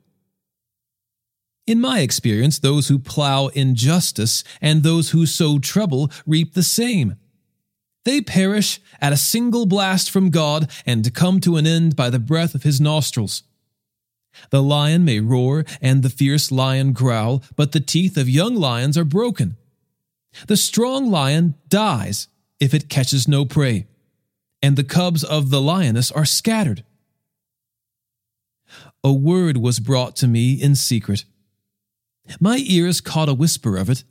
In 1.66 1.80
my 1.80 2.00
experience, 2.00 2.58
those 2.58 2.88
who 2.88 2.98
plow 2.98 3.48
injustice 3.48 4.42
and 4.60 4.82
those 4.82 5.10
who 5.10 5.24
sow 5.24 5.58
trouble 5.58 6.10
reap 6.26 6.54
the 6.54 6.62
same. 6.62 7.16
They 8.04 8.20
perish 8.20 8.80
at 9.00 9.12
a 9.12 9.16
single 9.16 9.66
blast 9.66 10.10
from 10.10 10.30
God 10.30 10.70
and 10.84 11.14
come 11.14 11.38
to 11.40 11.56
an 11.56 11.66
end 11.66 11.94
by 11.94 12.10
the 12.10 12.18
breath 12.18 12.54
of 12.54 12.64
his 12.64 12.80
nostrils. 12.80 13.44
The 14.50 14.62
lion 14.62 15.04
may 15.04 15.20
roar 15.20 15.64
and 15.80 16.02
the 16.02 16.10
fierce 16.10 16.50
lion 16.50 16.92
growl, 16.92 17.42
but 17.56 17.72
the 17.72 17.80
teeth 17.80 18.16
of 18.16 18.28
young 18.28 18.54
lions 18.54 18.96
are 18.96 19.04
broken. 19.04 19.56
The 20.46 20.56
strong 20.56 21.10
lion 21.10 21.54
dies 21.68 22.28
if 22.58 22.74
it 22.74 22.88
catches 22.88 23.26
no 23.26 23.44
prey, 23.44 23.86
and 24.62 24.76
the 24.76 24.84
cubs 24.84 25.24
of 25.24 25.50
the 25.50 25.60
lioness 25.60 26.10
are 26.10 26.24
scattered. 26.24 26.84
A 29.02 29.12
word 29.12 29.56
was 29.56 29.80
brought 29.80 30.14
to 30.16 30.28
me 30.28 30.52
in 30.52 30.74
secret. 30.74 31.24
My 32.38 32.62
ears 32.66 33.00
caught 33.00 33.28
a 33.28 33.34
whisper 33.34 33.76
of 33.76 33.90
it. 33.90 34.04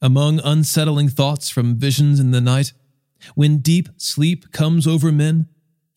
Among 0.00 0.40
unsettling 0.44 1.08
thoughts 1.08 1.48
from 1.50 1.76
visions 1.76 2.20
in 2.20 2.30
the 2.30 2.40
night, 2.40 2.72
when 3.34 3.58
deep 3.58 3.88
sleep 3.96 4.52
comes 4.52 4.86
over 4.86 5.10
men, 5.10 5.48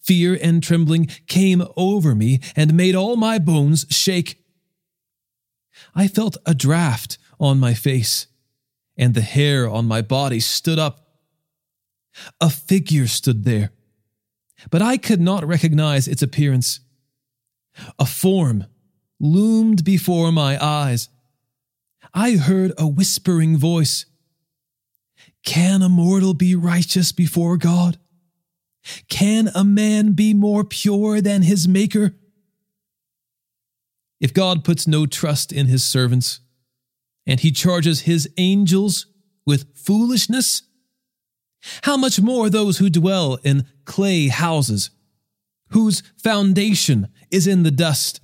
fear 0.02 0.38
and 0.42 0.62
trembling 0.64 1.08
came 1.28 1.64
over 1.76 2.16
me 2.16 2.40
and 2.56 2.74
made 2.74 2.96
all 2.96 3.16
my 3.16 3.40
bones 3.40 3.86
shake. 3.90 4.44
I 5.96 6.08
felt 6.08 6.38
a 6.46 6.54
draft 6.54 7.18
on 7.40 7.60
my 7.60 7.74
face, 7.74 8.28
and 8.98 9.14
the 9.14 9.22
hair 9.22 9.70
on 9.70 9.86
my 9.86 10.02
body 10.02 10.40
stood 10.40 10.80
up 10.80 11.10
a 12.42 12.50
figure 12.50 13.08
stood 13.08 13.44
there, 13.44 13.72
but 14.70 14.82
I 14.82 14.98
could 14.98 15.22
not 15.22 15.48
recognize 15.48 16.08
its 16.08 16.22
appearance. 16.22 16.80
A 17.98 18.06
form 18.06 18.66
loomed 19.20 19.84
before 19.84 20.32
my 20.32 20.64
eyes. 20.64 21.10
I 22.14 22.32
heard 22.32 22.74
a 22.78 22.88
whispering 22.88 23.58
voice 23.58 24.06
Can 25.46 25.82
a 25.82 25.90
mortal 25.90 26.34
be 26.34 26.56
righteous 26.56 27.12
before 27.12 27.58
God? 27.58 27.98
Can 29.10 29.50
a 29.54 29.64
man 29.64 30.14
be 30.14 30.34
more 30.34 30.64
pure 30.64 31.22
than 31.22 31.44
his 31.44 31.68
Maker? 31.68 32.16
If 34.20 34.34
God 34.34 34.64
puts 34.64 34.88
no 34.88 35.06
trust 35.06 35.52
in 35.52 35.68
his 35.68 35.84
servants, 35.84 36.40
and 37.26 37.40
he 37.40 37.52
charges 37.52 38.02
his 38.02 38.30
angels 38.38 39.06
with 39.46 39.78
foolishness, 39.78 40.64
how 41.84 41.98
much 41.98 42.20
more 42.20 42.50
those 42.50 42.78
who 42.78 42.90
dwell 42.90 43.38
in 43.44 43.68
clay 43.86 44.28
houses, 44.28 44.92
whose 45.70 46.02
foundation 46.18 47.10
is 47.32 47.48
in 47.48 47.64
the 47.64 47.72
dust, 47.72 48.22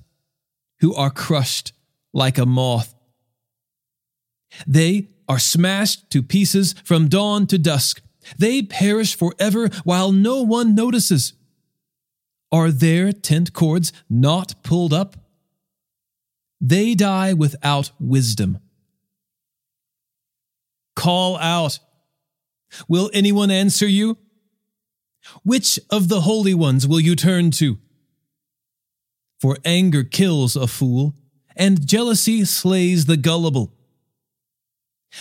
who 0.80 0.94
are 0.94 1.10
crushed 1.10 1.72
like 2.12 2.38
a 2.38 2.46
moth? 2.46 2.94
They 4.66 5.08
are 5.28 5.38
smashed 5.38 6.10
to 6.10 6.22
pieces 6.22 6.74
from 6.84 7.08
dawn 7.08 7.46
to 7.48 7.58
dusk. 7.58 8.02
They 8.38 8.62
perish 8.62 9.16
forever 9.16 9.68
while 9.84 10.12
no 10.12 10.42
one 10.42 10.74
notices. 10.74 11.34
Are 12.52 12.70
their 12.70 13.12
tent 13.12 13.52
cords 13.52 13.92
not 14.08 14.62
pulled 14.62 14.92
up? 14.92 15.16
They 16.60 16.94
die 16.94 17.32
without 17.32 17.90
wisdom. 18.00 18.58
Call 20.94 21.36
out. 21.38 21.78
Will 22.88 23.10
anyone 23.12 23.50
answer 23.50 23.86
you? 23.86 24.18
Which 25.42 25.78
of 25.90 26.08
the 26.08 26.22
holy 26.22 26.54
ones 26.54 26.86
will 26.86 27.00
you 27.00 27.16
turn 27.16 27.50
to? 27.52 27.78
For 29.40 29.58
anger 29.64 30.02
kills 30.02 30.56
a 30.56 30.66
fool, 30.66 31.14
and 31.56 31.86
jealousy 31.86 32.44
slays 32.44 33.06
the 33.06 33.16
gullible. 33.16 33.74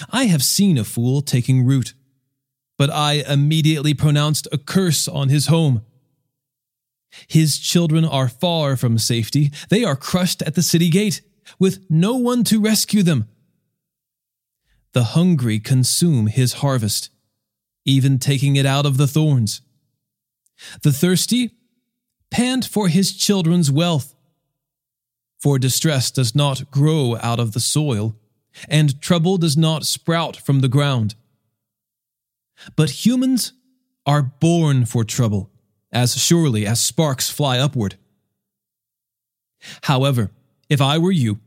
I 0.10 0.26
have 0.26 0.44
seen 0.44 0.78
a 0.78 0.84
fool 0.84 1.22
taking 1.22 1.66
root, 1.66 1.94
but 2.78 2.90
I 2.90 3.24
immediately 3.28 3.94
pronounced 3.94 4.48
a 4.52 4.58
curse 4.58 5.08
on 5.08 5.30
his 5.30 5.48
home. 5.48 5.84
His 7.28 7.58
children 7.58 8.04
are 8.04 8.28
far 8.28 8.76
from 8.76 8.98
safety. 8.98 9.52
They 9.70 9.84
are 9.84 9.96
crushed 9.96 10.42
at 10.42 10.56
the 10.56 10.62
city 10.62 10.90
gate, 10.90 11.22
with 11.60 11.86
no 11.90 12.16
one 12.16 12.44
to 12.46 12.62
rescue 12.62 13.04
them. 13.04 13.28
The 14.94 15.04
hungry 15.04 15.60
consume 15.60 16.28
his 16.28 16.54
harvest, 16.54 17.10
even 17.86 18.20
taking 18.20 18.56
it 18.56 18.66
out 18.66 18.86
of 18.86 18.98
the 18.98 19.08
thorns. 19.08 19.62
The 20.82 20.92
thirsty 20.92 21.52
pant 22.30 22.66
for 22.66 22.88
his 22.88 23.16
children's 23.16 23.72
wealth. 23.72 24.16
For 25.40 25.60
distress 25.60 26.12
does 26.12 26.34
not 26.34 26.72
grow 26.72 27.18
out 27.22 27.40
of 27.40 27.54
the 27.54 27.60
soil 27.60 28.16
and 28.70 29.00
trouble 29.02 29.38
does 29.38 29.58
not 29.58 29.86
sprout 29.86 30.38
from 30.38 30.62
the 30.62 30.68
ground. 30.68 31.16
But 32.76 33.06
humans 33.06 33.54
are 34.06 34.22
born 34.22 34.86
for 34.86 35.04
trouble, 35.04 35.52
as 35.92 36.18
surely 36.18 36.66
as 36.66 36.80
sparks 36.80 37.30
fly 37.30 37.60
upward. 37.60 37.96
However, 39.84 40.32
if 40.70 40.82
I 40.82 40.98
were 40.98 41.12
you, 41.12 41.40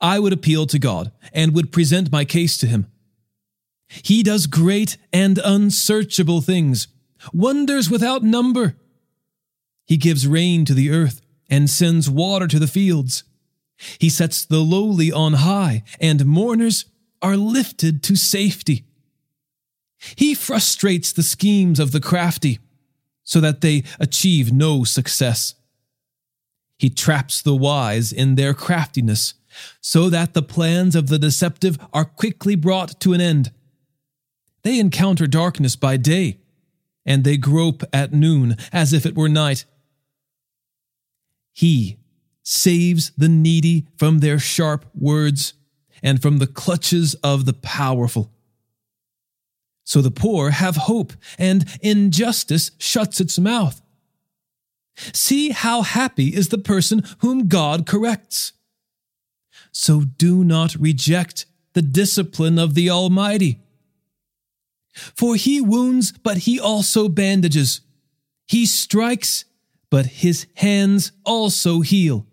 I 0.00 0.18
would 0.18 0.32
appeal 0.32 0.66
to 0.66 0.78
God 0.78 1.12
and 1.32 1.54
would 1.54 1.72
present 1.72 2.12
my 2.12 2.24
case 2.24 2.58
to 2.58 2.66
Him. 2.66 2.86
He 3.88 4.22
does 4.22 4.46
great 4.46 4.96
and 5.12 5.38
unsearchable 5.38 6.40
things, 6.40 6.88
wonders 7.32 7.90
without 7.90 8.22
number. 8.22 8.76
He 9.86 9.96
gives 9.96 10.26
rain 10.26 10.64
to 10.64 10.74
the 10.74 10.90
earth 10.90 11.20
and 11.48 11.68
sends 11.68 12.10
water 12.10 12.48
to 12.48 12.58
the 12.58 12.66
fields. 12.66 13.24
He 13.98 14.08
sets 14.08 14.44
the 14.44 14.60
lowly 14.60 15.12
on 15.12 15.34
high, 15.34 15.82
and 16.00 16.24
mourners 16.26 16.86
are 17.20 17.36
lifted 17.36 18.02
to 18.04 18.16
safety. 18.16 18.84
He 20.16 20.34
frustrates 20.34 21.12
the 21.12 21.22
schemes 21.22 21.80
of 21.80 21.92
the 21.92 22.00
crafty 22.00 22.58
so 23.22 23.40
that 23.40 23.60
they 23.60 23.84
achieve 23.98 24.52
no 24.52 24.84
success. 24.84 25.54
He 26.78 26.90
traps 26.90 27.40
the 27.40 27.54
wise 27.54 28.12
in 28.12 28.34
their 28.34 28.52
craftiness 28.52 29.34
so 29.80 30.10
that 30.10 30.34
the 30.34 30.42
plans 30.42 30.94
of 30.96 31.08
the 31.08 31.18
deceptive 31.18 31.78
are 31.92 32.04
quickly 32.04 32.54
brought 32.54 33.00
to 33.00 33.12
an 33.12 33.20
end. 33.20 33.52
They 34.62 34.78
encounter 34.78 35.26
darkness 35.26 35.76
by 35.76 35.96
day, 35.96 36.40
and 37.06 37.22
they 37.22 37.36
grope 37.36 37.84
at 37.92 38.12
noon 38.12 38.56
as 38.72 38.92
if 38.92 39.06
it 39.06 39.14
were 39.14 39.28
night. 39.28 39.64
He 41.52 41.98
saves 42.42 43.12
the 43.16 43.28
needy 43.28 43.86
from 43.96 44.18
their 44.18 44.38
sharp 44.38 44.86
words 44.94 45.54
and 46.02 46.20
from 46.20 46.38
the 46.38 46.46
clutches 46.46 47.14
of 47.22 47.44
the 47.44 47.52
powerful. 47.52 48.33
So 49.84 50.00
the 50.00 50.10
poor 50.10 50.50
have 50.50 50.76
hope, 50.76 51.12
and 51.38 51.66
injustice 51.82 52.70
shuts 52.78 53.20
its 53.20 53.38
mouth. 53.38 53.82
See 55.12 55.50
how 55.50 55.82
happy 55.82 56.28
is 56.28 56.48
the 56.48 56.58
person 56.58 57.02
whom 57.18 57.48
God 57.48 57.86
corrects. 57.86 58.52
So 59.72 60.02
do 60.02 60.42
not 60.44 60.74
reject 60.76 61.46
the 61.74 61.82
discipline 61.82 62.58
of 62.58 62.74
the 62.74 62.88
Almighty. 62.88 63.60
For 64.94 65.34
he 65.34 65.60
wounds, 65.60 66.12
but 66.12 66.38
he 66.38 66.58
also 66.60 67.08
bandages. 67.08 67.80
He 68.46 68.64
strikes, 68.64 69.44
but 69.90 70.06
his 70.06 70.46
hands 70.54 71.12
also 71.24 71.80
heal. 71.80 72.26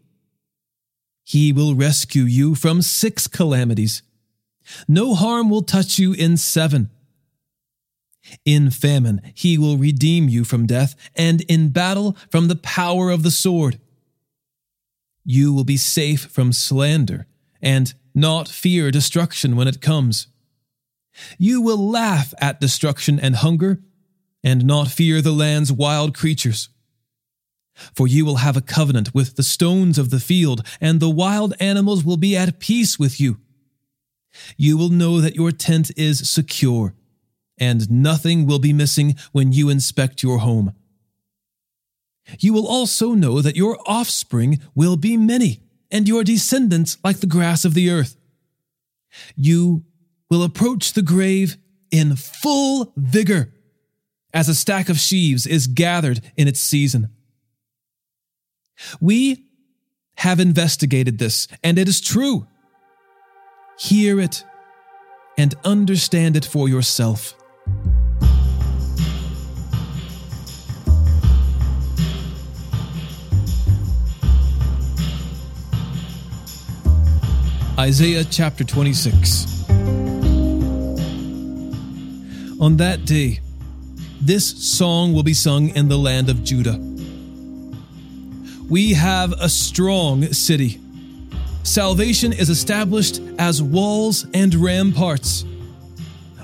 He 1.24 1.52
will 1.52 1.76
rescue 1.76 2.24
you 2.24 2.56
from 2.56 2.82
six 2.82 3.28
calamities. 3.28 4.04
No 4.88 5.16
harm 5.16 5.50
will 5.50 5.64
touch 5.64 5.98
you 5.98 6.14
in 6.14 6.38
seven. 6.38 6.90
In 8.46 8.70
famine, 8.70 9.22
he 9.34 9.58
will 9.58 9.78
redeem 9.78 10.30
you 10.30 10.44
from 10.44 10.68
death, 10.68 10.96
and 11.16 11.42
in 11.42 11.70
battle, 11.70 12.16
from 12.30 12.48
the 12.48 12.56
power 12.56 13.10
of 13.10 13.24
the 13.24 13.32
sword. 13.32 13.80
You 15.24 15.54
will 15.54 15.64
be 15.64 15.78
safe 15.78 16.26
from 16.26 16.54
slander, 16.54 17.28
and 17.62 17.94
not 18.14 18.48
fear 18.48 18.92
destruction 18.92 19.56
when 19.56 19.68
it 19.68 19.82
comes. 19.82 20.28
You 21.38 21.62
will 21.62 21.90
laugh 21.90 22.34
at 22.40 22.62
destruction 22.62 23.20
and 23.20 23.36
hunger, 23.36 23.82
and 24.44 24.66
not 24.66 24.88
fear 24.88 25.22
the 25.22 25.32
land's 25.32 25.72
wild 25.72 26.16
creatures. 26.16 26.70
For 27.96 28.08
you 28.08 28.26
will 28.26 28.38
have 28.38 28.58
a 28.58 28.62
covenant 28.62 29.14
with 29.14 29.36
the 29.36 29.44
stones 29.44 29.98
of 29.98 30.10
the 30.10 30.20
field, 30.20 30.66
and 30.80 31.00
the 31.00 31.10
wild 31.10 31.54
animals 31.60 32.04
will 32.04 32.18
be 32.18 32.36
at 32.36 32.60
peace 32.60 33.00
with 33.00 33.20
you. 33.20 33.40
You 34.58 34.78
will 34.78 34.90
know 34.90 35.22
that 35.22 35.36
your 35.36 35.52
tent 35.52 35.92
is 35.98 36.30
secure, 36.30 36.94
and 37.62 37.90
nothing 37.90 38.48
will 38.48 38.60
be 38.60 38.74
missing 38.74 39.16
when 39.32 39.54
you 39.54 39.70
inspect 39.70 40.24
your 40.24 40.40
home. 40.40 40.74
You 42.40 42.54
will 42.54 42.68
also 42.68 43.14
know 43.14 43.42
that 43.42 43.56
your 43.56 43.78
offspring 43.86 44.60
will 44.76 44.98
be 44.98 45.16
many, 45.16 45.62
and 45.92 46.08
your 46.08 46.24
descendants 46.24 46.98
like 47.04 47.20
the 47.20 47.28
grass 47.28 47.64
of 47.64 47.74
the 47.74 47.92
earth. 47.92 48.18
You 49.36 49.84
will 50.30 50.44
approach 50.44 50.94
the 50.94 51.02
grave 51.02 51.58
in 51.92 52.16
full 52.16 52.94
vigor, 52.98 53.54
as 54.34 54.50
a 54.50 54.56
stack 54.56 54.90
of 54.90 54.98
sheaves 54.98 55.46
is 55.46 55.68
gathered 55.68 56.22
in 56.38 56.48
its 56.48 56.62
season. 56.62 57.10
We 59.00 59.46
have 60.16 60.40
investigated 60.40 61.20
this, 61.20 61.48
and 61.64 61.78
it 61.78 61.88
is 61.88 62.02
true. 62.02 62.48
Hear 63.78 64.20
it 64.20 64.44
and 65.38 65.54
understand 65.66 66.38
it 66.38 66.46
for 66.46 66.70
yourself. 66.70 67.36
Isaiah 77.82 78.24
chapter 78.24 78.64
26. 78.64 79.70
On 82.60 82.78
that 82.78 83.06
day, 83.06 83.40
this 84.22 84.48
song 84.48 85.14
will 85.14 85.24
be 85.24 85.34
sung 85.34 85.70
in 85.70 85.90
the 85.90 85.98
land 85.98 86.30
of 86.30 86.44
Judah 86.44 86.80
we 88.72 88.94
have 88.94 89.34
a 89.34 89.50
strong 89.50 90.24
city. 90.32 90.80
Salvation 91.64 92.32
is 92.32 92.50
established 92.50 93.20
as 93.38 93.62
walls 93.62 94.26
and 94.34 94.56
ramparts. 94.56 95.44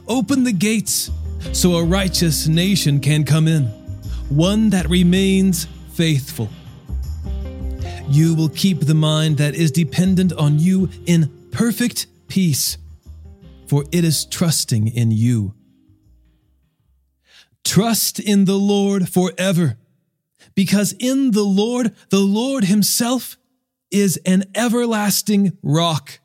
Open 0.09 0.43
the 0.43 0.51
gates 0.51 1.09
so 1.53 1.75
a 1.75 1.85
righteous 1.85 2.49
nation 2.49 2.99
can 2.99 3.23
come 3.23 3.47
in, 3.47 3.63
one 4.27 4.71
that 4.71 4.89
remains 4.89 5.69
faithful. 5.93 6.49
You 8.09 8.35
will 8.35 8.49
keep 8.49 8.81
the 8.81 8.93
mind 8.93 9.37
that 9.37 9.55
is 9.55 9.71
dependent 9.71 10.33
on 10.33 10.59
you 10.59 10.89
in 11.05 11.49
perfect 11.51 12.07
peace, 12.27 12.77
for 13.67 13.83
it 13.91 14.03
is 14.03 14.25
trusting 14.25 14.87
in 14.87 15.11
you. 15.11 15.53
Trust 17.63 18.19
in 18.19 18.45
the 18.45 18.57
Lord 18.57 19.09
forever 19.09 19.77
because 20.55 20.93
in 20.93 21.31
the 21.31 21.43
Lord, 21.43 21.93
the 22.09 22.19
Lord 22.19 22.63
Himself 22.63 23.37
is 23.91 24.17
an 24.25 24.45
everlasting 24.55 25.57
rock. 25.61 26.19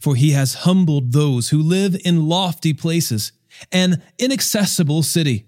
For 0.00 0.14
he 0.14 0.32
has 0.32 0.54
humbled 0.54 1.12
those 1.12 1.48
who 1.48 1.62
live 1.62 1.96
in 2.04 2.28
lofty 2.28 2.72
places, 2.72 3.32
an 3.72 4.02
inaccessible 4.18 5.02
city. 5.02 5.46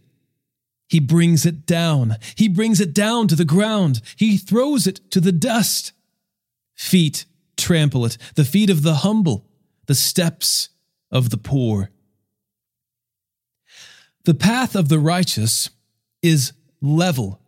He 0.90 0.98
brings 0.98 1.46
it 1.46 1.66
down. 1.66 2.16
He 2.35 2.48
brings 2.48 2.81
it 2.81 2.92
down 2.92 3.29
to 3.29 3.37
the 3.37 3.44
ground. 3.44 4.03
He 4.16 4.37
throws 4.37 4.88
it 4.88 5.00
to 5.12 5.20
the 5.20 5.33
dust. 5.33 5.92
Feet 6.74 7.24
trample 7.57 8.05
it, 8.05 8.16
the 8.35 8.44
feet 8.44 8.70
of 8.70 8.83
the 8.83 8.96
humble, 8.96 9.46
the 9.87 9.94
steps 9.94 10.70
of 11.12 11.31
the 11.31 11.37
poor. 11.37 11.90
The 14.24 14.35
path 14.35 14.74
of 14.74 14.88
the 14.88 14.98
righteous 14.98 15.70
is 16.22 16.53
level. 16.81 17.40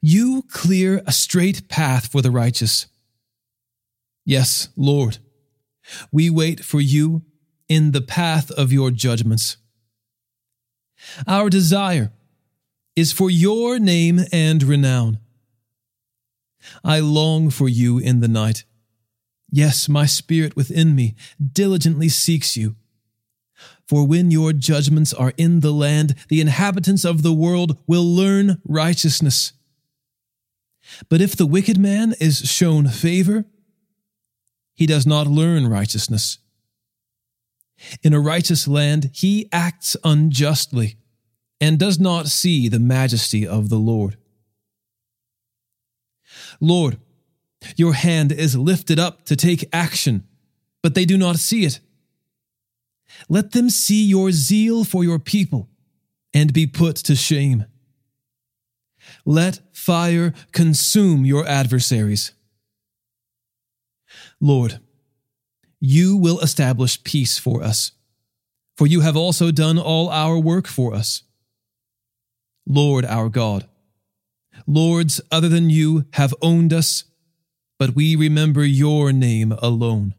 You 0.00 0.44
clear 0.50 1.02
a 1.06 1.12
straight 1.12 1.68
path 1.68 2.08
for 2.10 2.22
the 2.22 2.30
righteous. 2.30 2.86
Yes, 4.24 4.68
Lord, 4.76 5.18
we 6.10 6.28
wait 6.28 6.60
for 6.64 6.80
you 6.80 7.22
in 7.68 7.92
the 7.92 8.00
path 8.00 8.50
of 8.50 8.72
your 8.72 8.90
judgments. 8.90 9.58
Our 11.26 11.50
desire 11.50 12.12
is 12.94 13.12
for 13.12 13.30
your 13.30 13.78
name 13.78 14.20
and 14.32 14.62
renown. 14.62 15.18
I 16.84 17.00
long 17.00 17.50
for 17.50 17.68
you 17.68 17.98
in 17.98 18.20
the 18.20 18.28
night. 18.28 18.64
Yes, 19.50 19.88
my 19.88 20.06
spirit 20.06 20.56
within 20.56 20.94
me 20.94 21.14
diligently 21.52 22.08
seeks 22.08 22.56
you. 22.56 22.76
For 23.86 24.06
when 24.06 24.30
your 24.30 24.52
judgments 24.52 25.12
are 25.12 25.34
in 25.36 25.60
the 25.60 25.72
land, 25.72 26.14
the 26.28 26.40
inhabitants 26.40 27.04
of 27.04 27.22
the 27.22 27.32
world 27.32 27.76
will 27.86 28.04
learn 28.04 28.60
righteousness. 28.64 29.52
But 31.08 31.20
if 31.20 31.36
the 31.36 31.46
wicked 31.46 31.78
man 31.78 32.14
is 32.18 32.38
shown 32.38 32.88
favor, 32.88 33.44
he 34.74 34.86
does 34.86 35.06
not 35.06 35.26
learn 35.26 35.68
righteousness. 35.68 36.38
In 38.02 38.14
a 38.14 38.20
righteous 38.20 38.66
land, 38.66 39.10
he 39.12 39.48
acts 39.52 39.96
unjustly 40.04 40.96
and 41.62 41.78
does 41.78 42.00
not 42.00 42.26
see 42.26 42.68
the 42.68 42.80
majesty 42.80 43.46
of 43.46 43.68
the 43.68 43.78
Lord. 43.78 44.16
Lord, 46.60 46.98
your 47.76 47.94
hand 47.94 48.32
is 48.32 48.56
lifted 48.56 48.98
up 48.98 49.24
to 49.26 49.36
take 49.36 49.68
action, 49.72 50.26
but 50.82 50.96
they 50.96 51.04
do 51.04 51.16
not 51.16 51.36
see 51.36 51.64
it. 51.64 51.78
Let 53.28 53.52
them 53.52 53.70
see 53.70 54.04
your 54.04 54.32
zeal 54.32 54.82
for 54.82 55.04
your 55.04 55.20
people 55.20 55.68
and 56.34 56.52
be 56.52 56.66
put 56.66 56.96
to 56.96 57.14
shame. 57.14 57.66
Let 59.24 59.60
fire 59.72 60.34
consume 60.50 61.24
your 61.24 61.46
adversaries. 61.46 62.32
Lord, 64.40 64.80
you 65.78 66.16
will 66.16 66.40
establish 66.40 67.04
peace 67.04 67.38
for 67.38 67.62
us, 67.62 67.92
for 68.76 68.88
you 68.88 69.02
have 69.02 69.16
also 69.16 69.52
done 69.52 69.78
all 69.78 70.08
our 70.08 70.36
work 70.36 70.66
for 70.66 70.92
us. 70.92 71.22
Lord 72.66 73.04
our 73.04 73.28
God, 73.28 73.68
lords 74.66 75.20
other 75.30 75.48
than 75.48 75.70
you 75.70 76.06
have 76.12 76.34
owned 76.40 76.72
us, 76.72 77.04
but 77.78 77.94
we 77.94 78.16
remember 78.16 78.64
your 78.64 79.12
name 79.12 79.52
alone. 79.52 80.14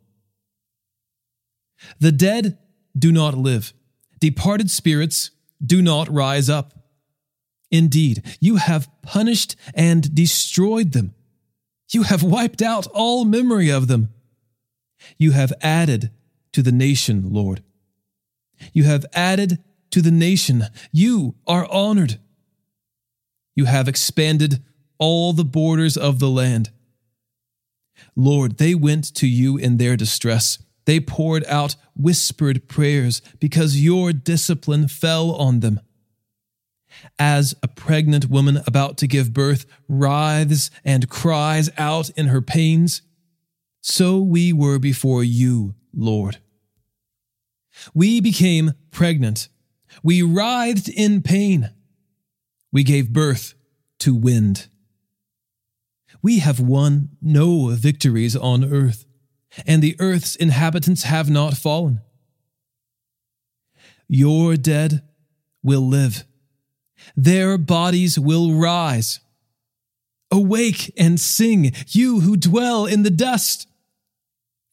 The 2.00 2.12
dead 2.12 2.58
do 2.98 3.12
not 3.12 3.36
live, 3.36 3.74
departed 4.20 4.70
spirits 4.70 5.32
do 5.66 5.82
not 5.82 6.10
rise 6.10 6.50
up. 6.50 6.74
Indeed, 7.72 8.24
you 8.40 8.58
have 8.58 8.90
punished 9.02 9.56
and 9.74 10.14
destroyed 10.14 10.92
them. 10.92 11.16
You 11.92 12.04
have 12.04 12.24
wiped 12.24 12.62
out 12.62 12.88
all 12.88 13.26
memory 13.26 13.70
of 13.70 13.88
them. 13.88 14.10
You 15.18 15.32
have 15.32 15.54
added 15.62 16.12
to 16.52 16.62
the 16.62 16.72
nation, 16.72 17.34
Lord. 17.34 17.64
You 18.74 18.84
have 18.84 19.06
added 19.14 19.64
to 19.92 20.02
the 20.02 20.12
nation. 20.12 20.66
You 20.92 21.36
are 21.48 21.68
honored. 21.72 22.20
You 23.56 23.66
have 23.66 23.88
expanded 23.88 24.64
all 24.98 25.34
the 25.34 25.46
borders 25.46 25.98
of 25.98 26.20
the 26.20 26.30
land. 26.30 26.72
Lord, 28.16 28.58
they 28.58 28.76
went 28.76 29.14
to 29.16 29.28
you 29.28 29.58
in 29.58 29.78
their 29.78 29.96
distress. 29.96 30.60
They 30.86 31.00
poured 31.00 31.46
out 31.46 31.76
whispered 31.96 32.68
prayers 32.68 33.22
because 33.40 33.82
your 33.82 34.12
discipline 34.12 34.88
fell 34.88 35.32
on 35.32 35.62
them. 35.62 35.80
As 37.18 37.56
a 37.64 37.68
pregnant 37.68 38.30
woman 38.30 38.62
about 38.68 38.98
to 39.00 39.08
give 39.08 39.34
birth 39.34 39.66
writhes 39.88 40.70
and 40.84 41.10
cries 41.10 41.70
out 41.78 42.10
in 42.12 42.28
her 42.28 42.42
pains, 42.42 43.02
so 43.82 44.20
we 44.20 44.54
were 44.54 44.80
before 44.80 45.24
you, 45.24 45.76
Lord. 45.94 46.38
We 47.94 48.22
became 48.22 48.74
pregnant. 48.92 49.50
We 50.02 50.22
writhed 50.22 50.88
in 50.88 51.22
pain. 51.22 51.72
We 52.74 52.84
gave 52.84 53.14
birth 53.14 53.54
to 54.00 54.14
wind. 54.16 54.68
We 56.24 56.40
have 56.40 56.60
won 56.60 57.10
no 57.22 57.68
victories 57.68 58.36
on 58.36 58.66
earth, 58.66 59.06
and 59.66 59.82
the 59.82 59.96
earth's 60.00 60.36
inhabitants 60.36 61.04
have 61.04 61.30
not 61.30 61.56
fallen. 61.56 62.02
Your 64.08 64.58
dead 64.58 65.04
will 65.62 65.88
live, 65.88 66.26
their 67.16 67.58
bodies 67.58 68.18
will 68.20 68.54
rise. 68.54 69.20
Awake 70.32 70.92
and 70.98 71.20
sing, 71.20 71.74
you 71.90 72.22
who 72.22 72.36
dwell 72.36 72.88
in 72.88 73.04
the 73.04 73.12
dust, 73.12 73.68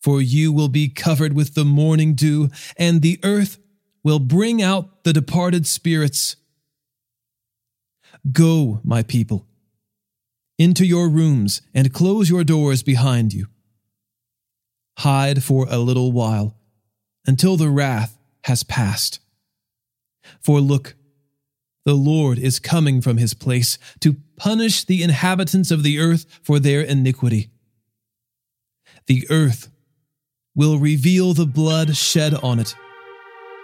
for 0.01 0.23
you 0.23 0.53
will 0.53 0.69
be 0.69 0.89
covered 0.89 1.35
with 1.35 1.55
the 1.55 1.67
morning 1.67 2.15
dew, 2.15 2.49
and 2.79 3.03
the 3.03 3.21
earth 3.23 3.59
will 4.03 4.21
bring 4.21 4.63
out 4.63 5.05
the 5.05 5.13
departed 5.13 5.67
spirits. 5.67 6.37
Go, 8.33 8.81
my 8.85 9.03
people 9.03 9.47
into 10.61 10.85
your 10.85 11.09
rooms 11.09 11.63
and 11.73 11.91
close 11.91 12.29
your 12.29 12.45
doors 12.45 12.83
behind 12.83 13.33
you. 13.33 13.47
Hide 14.99 15.43
for 15.43 15.67
a 15.71 15.79
little 15.79 16.13
while 16.13 16.55
until 17.27 17.57
the 17.57 17.71
wrath 17.71 18.19
has 18.45 18.63
passed. 18.63 19.21
For 20.39 20.61
look, 20.61 20.97
the 21.87 21.95
Lord 21.95 22.39
is 22.39 22.59
coming 22.59 23.01
from 23.01 23.17
his 23.17 23.33
place 23.33 23.79
to 24.01 24.17
punish 24.37 24.85
the 24.85 25.03
inhabitants 25.03 25.71
of 25.71 25.83
the 25.83 25.99
earth 25.99 26.27
for 26.43 26.61
their 26.61 26.83
iniquity. 26.83 27.49
The 29.07 29.27
earth 29.31 29.71
will 30.55 30.79
reveal 30.79 31.33
the 31.33 31.47
blood 31.47 31.97
shed 31.97 32.35
on 32.35 32.59
it 32.59 32.75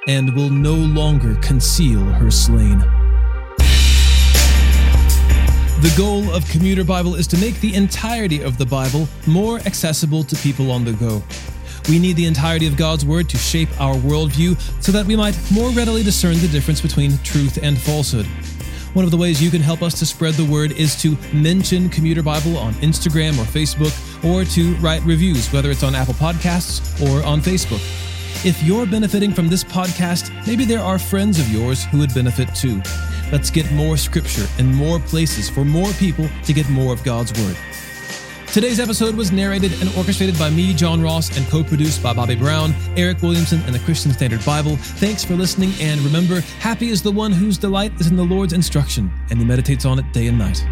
and 0.09 0.35
will 0.35 0.49
no 0.49 0.73
longer 0.73 1.35
conceal 1.43 2.01
her 2.01 2.31
slain. 2.31 3.06
The 5.83 5.93
goal 5.95 6.31
of 6.31 6.49
Commuter 6.49 6.85
Bible 6.85 7.17
is 7.17 7.27
to 7.27 7.37
make 7.37 7.61
the 7.61 7.75
entirety 7.75 8.41
of 8.43 8.57
the 8.57 8.65
Bible 8.65 9.07
more 9.27 9.59
accessible 9.67 10.25
to 10.25 10.35
people 10.37 10.71
on 10.71 10.87
the 10.87 10.95
go. 10.95 11.23
We 11.91 11.99
need 11.99 12.17
the 12.17 12.25
entirety 12.25 12.67
of 12.67 12.79
God's 12.79 13.05
Word 13.05 13.29
to 13.29 13.37
shape 13.37 13.69
our 13.79 13.95
worldview 13.97 14.59
so 14.83 14.91
that 14.93 15.05
we 15.05 15.17
might 15.17 15.39
more 15.53 15.69
readily 15.73 16.03
discern 16.03 16.39
the 16.39 16.49
difference 16.49 16.81
between 16.81 17.19
truth 17.19 17.59
and 17.63 17.79
falsehood. 17.79 18.25
One 18.95 19.05
of 19.05 19.11
the 19.11 19.19
ways 19.19 19.43
you 19.43 19.51
can 19.51 19.61
help 19.61 19.83
us 19.83 19.99
to 19.99 20.07
spread 20.07 20.33
the 20.35 20.51
word 20.51 20.73
is 20.73 20.97
to 21.03 21.15
mention 21.35 21.91
Commuter 21.91 22.23
Bible 22.23 22.57
on 22.57 22.73
Instagram 22.77 23.39
or 23.39 23.45
Facebook, 23.45 23.93
or 24.25 24.47
to 24.47 24.75
write 24.77 25.03
reviews, 25.03 25.53
whether 25.53 25.71
it's 25.71 25.83
on 25.83 25.95
Apple 25.95 26.15
Podcasts 26.15 26.81
or 27.03 27.23
on 27.27 27.43
Facebook. 27.43 27.83
If 28.47 28.63
you're 28.63 28.87
benefiting 28.87 29.35
from 29.35 29.49
this 29.49 29.63
podcast, 29.63 30.33
maybe 30.47 30.65
there 30.65 30.81
are 30.81 30.99
friends 30.99 31.39
of 31.39 31.51
yours 31.51 31.85
who 31.85 31.99
would 31.99 32.15
benefit 32.15 32.55
too. 32.55 32.81
Let's 33.33 33.51
get 33.51 33.71
more 33.73 33.97
scripture 33.97 34.47
and 34.59 34.73
more 34.73 35.01
places 35.01 35.51
for 35.51 35.65
more 35.65 35.93
people 35.95 36.29
to 36.45 36.53
get 36.53 36.69
more 36.69 36.93
of 36.93 37.03
God's 37.03 37.33
Word. 37.43 37.57
Today's 38.53 38.81
episode 38.81 39.15
was 39.17 39.33
narrated 39.33 39.73
and 39.81 39.95
orchestrated 39.97 40.39
by 40.39 40.49
me, 40.49 40.73
John 40.73 41.03
Ross, 41.03 41.37
and 41.37 41.47
co 41.49 41.63
produced 41.63 42.03
by 42.03 42.15
Bobby 42.15 42.37
Brown, 42.37 42.75
Eric 42.97 43.21
Williamson, 43.21 43.61
and 43.67 43.75
the 43.75 43.81
Christian 43.81 44.13
Standard 44.13 44.43
Bible. 44.47 44.77
Thanks 44.77 45.25
for 45.25 45.35
listening, 45.35 45.73
and 45.81 46.01
remember, 46.01 46.41
happy 46.61 46.89
is 46.89 47.03
the 47.03 47.13
one 47.13 47.33
whose 47.33 47.59
delight 47.59 47.93
is 48.01 48.07
in 48.07 48.17
the 48.17 48.25
Lord's 48.25 48.53
instruction, 48.53 49.13
and 49.31 49.39
he 49.39 49.45
meditates 49.45 49.85
on 49.85 49.99
it 49.99 50.11
day 50.13 50.29
and 50.29 50.39
night. 50.39 50.65